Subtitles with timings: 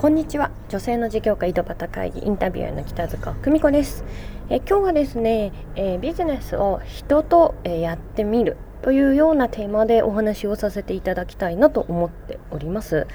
[0.00, 0.50] こんにちは。
[0.70, 4.02] 女性の事業家井戸端会議インタビュアーの北塚久美子です。
[4.48, 13.06] え今日はですね、えビジネスを人と、えやってみるというようなテーマでお話をさせていただきたいなと思っております。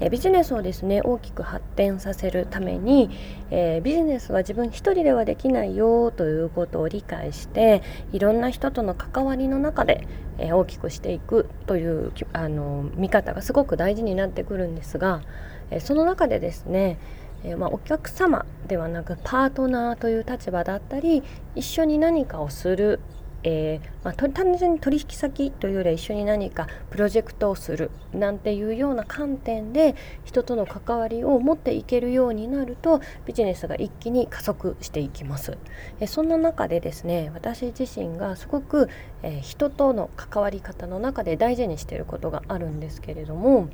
[0.00, 3.10] えビジネスをですね大きく発展させるために、
[3.50, 7.82] えー、ビジネスは自分一人ではできないよということを理解して
[8.12, 10.06] いろんな人との関わりの中で、
[10.38, 15.22] えー、大きくしていくというあの見方がすごく大事になってくるんですが、
[15.70, 16.98] えー、その中でですね
[17.44, 21.22] え、まあ、お客様ではなくパートナーという立場だったり
[21.54, 23.00] 一緒に何かをする
[23.46, 29.94] えー、まあ、単純に取引先というよりは一緒に何かプロジェクトをするなんていうような観点で
[30.24, 35.58] 人との関わりを持っていけるようになるとビジネスが一気に加速していきます。
[36.00, 38.88] えそんな中でですね私自身がすごく、
[39.22, 43.68] えー、人との関わり方の中で大事にしていることがあるんですけれども、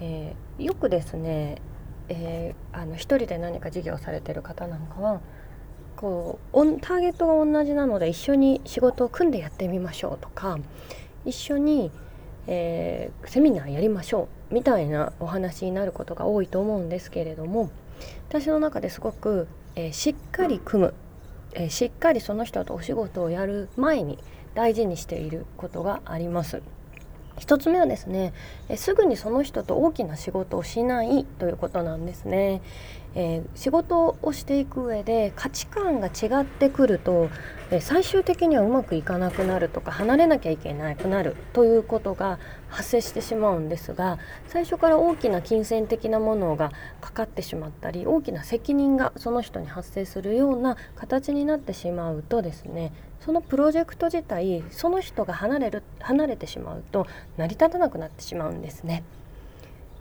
[0.00, 1.62] えー、よくですね、
[2.08, 5.20] えあの一人で何か事業されてる方なんかは
[6.04, 10.58] こうターゲットが同じなので一緒に仕事を組んでやってみましょうとか
[11.24, 11.90] 一緒に、
[12.46, 17.70] えー、セミナーやりましょうみたいなお話になることが多いと思うんですけれども
[18.28, 20.94] 私の中ですごく、えー、しっかり組む、
[21.54, 24.18] えー、しっかりその人とお仕事をやる前に
[24.54, 26.60] 大事にしていることがあります。
[27.38, 28.32] 1つ目はですね
[28.68, 32.62] えすぐにその人と大きな仕事をしないということなんですね、
[33.14, 37.28] えー、仕事をしていく上で価値観が違ってくると、
[37.70, 57.06] え最終的にはうまくいかなくなるとか離れなきゃいけなくなるということが発生してしまうんですが最初から大きな金銭的なものがかかってしまったり大きな責任がその人に発生するような形になってしまうとですねそのプロジェクト自体その人が離れる離れてしまうと
[57.38, 59.02] 成り立たなくなってしまうんですね。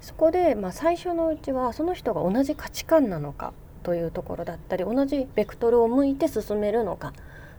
[0.04, 7.14] そこで、まあ、最初のうちはその人が同じ価値観なのかというところだったり同じベクトルを向いて進めるのか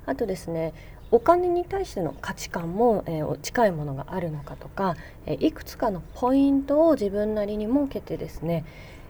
[0.05, 0.75] あとですね
[1.11, 8.67] お金に対しての価値観も、えー、近いものがあるのかとか、えー、いくつかのポイントを自分なりに設けてですね、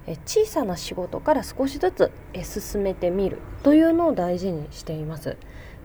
[0.07, 5.37] えー、小さな仕事から少しずつ、え進めてみるというのを大事にしています。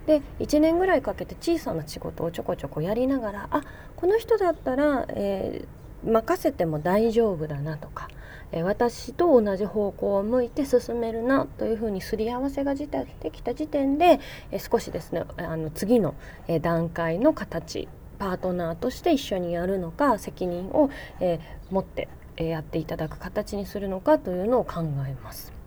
[0.06, 3.62] で1年ぐらいかけて小さな仕事をちょこちょこやりながらあ
[3.96, 5.68] この人だったら、えー、
[6.04, 8.08] 任せても大丈夫だなとか、
[8.52, 12.88] え、私と同じ方向を向いて進めるなというふうにすり合わせがで
[13.32, 14.20] きた時点で、
[14.52, 16.16] え、少しですねあの次の、
[16.48, 17.88] え段階の形
[18.18, 20.90] パートナーとして一緒にやるのか責任を、
[21.20, 21.40] え
[21.70, 25.59] 持って、やっていただく形にするのかというのを考えます。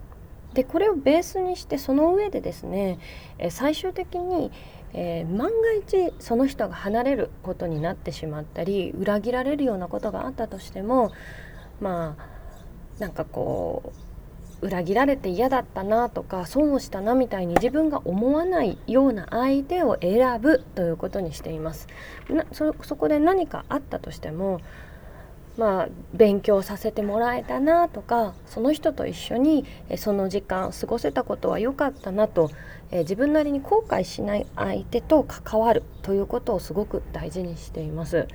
[0.53, 2.99] でこれをベースにしてその上でですね、
[3.37, 4.51] え最終的に、
[4.93, 11.11] えー、万が一その人が離れることになってしまったり裏切られるようなことがあったとしても
[11.81, 12.33] まあ
[12.99, 13.93] なんかこ
[14.61, 21.87] う裏切られて嫌だったなとか損をしたなみたいに自分が思わないような相手を選ぶということにしています。
[22.29, 24.61] なそそこで何かあったとしても
[25.57, 29.65] まあ、勉強させてもらえたなとかその人と一緒に
[29.97, 32.49] その時間過ごせたことは良かったなと、
[32.91, 38.27] え自分なりに後悔しない相手と関わるということをすごく大事にしています。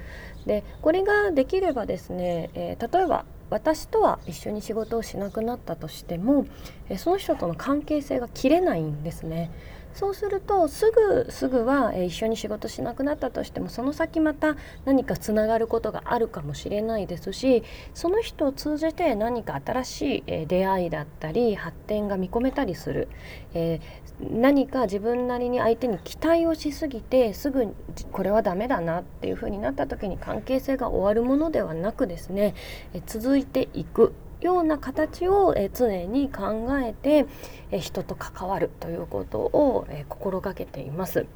[0.46, 6.46] でこれができればですね、え、例えば私とは一緒に仕事をしなくなったとしても、
[6.88, 9.50] えその人との関係性が切れないんですね。
[9.98, 17.64] そうするとすぐすぐは、え一緒に仕事しなくなったとしてもその先また何かつながることがあるかもしれないですし
[17.94, 23.08] その人を通じて何か新しい、え出会いだったり発展が見込めたりする、
[23.54, 27.74] えー、何か自分なりに相手に期待をしすぎてすぐ
[28.12, 32.54] これはダメだなっていうふうになった時に関係性が終わるものではなくですね、
[32.94, 34.14] え続いていく。
[34.40, 37.26] ような形を、え常に考えて、
[37.70, 41.26] え人と関わるということを、え心がけています。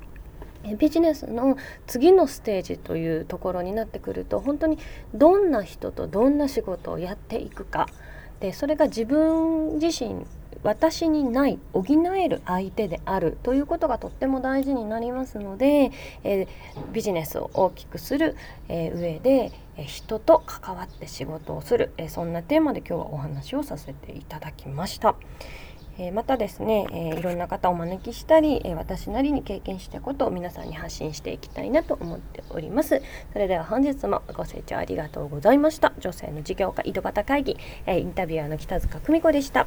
[0.79, 4.79] ビジネスの次のステージというところになってくると本当に
[5.13, 7.89] どんな人とどんな仕事をやっていくか
[8.39, 10.25] でそれが自分自身
[10.63, 11.85] 私にない補
[12.17, 15.91] える相手であるということがとっても大事になりますので、
[16.25, 16.47] えー、
[16.93, 18.37] ビジネスを大きくする、
[18.69, 25.17] えー、上で、えー、人と関わって仕事をする、えそんなテーマで今日はお話をさせていただきました。
[25.99, 33.03] えまたですね、えいろんな方をお招きしたり、え私なりに経験したことを皆さんに発信していきたいなと思っております。
[33.33, 35.93] それでは本日もご清聴ありがとうございました。
[35.99, 39.67] 女性の事業家井戸端会議、えインタビュアーの北塚久美子でした。